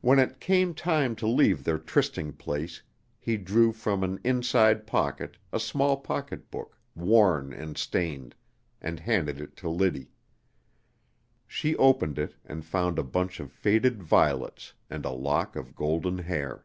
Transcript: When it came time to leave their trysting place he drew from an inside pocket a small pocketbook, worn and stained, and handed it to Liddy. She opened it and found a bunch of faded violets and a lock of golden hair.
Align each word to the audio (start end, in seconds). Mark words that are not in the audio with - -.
When 0.00 0.18
it 0.18 0.40
came 0.40 0.72
time 0.72 1.14
to 1.16 1.26
leave 1.26 1.64
their 1.64 1.76
trysting 1.76 2.32
place 2.32 2.80
he 3.18 3.36
drew 3.36 3.72
from 3.74 4.02
an 4.02 4.18
inside 4.24 4.86
pocket 4.86 5.36
a 5.52 5.60
small 5.60 5.98
pocketbook, 5.98 6.78
worn 6.94 7.52
and 7.52 7.76
stained, 7.76 8.36
and 8.80 9.00
handed 9.00 9.42
it 9.42 9.54
to 9.56 9.68
Liddy. 9.68 10.08
She 11.46 11.76
opened 11.76 12.18
it 12.18 12.36
and 12.46 12.64
found 12.64 12.98
a 12.98 13.02
bunch 13.04 13.38
of 13.38 13.52
faded 13.52 14.02
violets 14.02 14.72
and 14.88 15.04
a 15.04 15.10
lock 15.10 15.56
of 15.56 15.76
golden 15.76 16.16
hair. 16.20 16.64